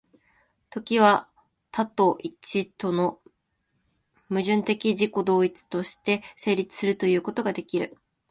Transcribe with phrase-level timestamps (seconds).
[0.71, 1.29] 時は
[1.71, 3.21] 多と一との
[4.29, 7.95] 矛盾的自己同一として成立するということができる。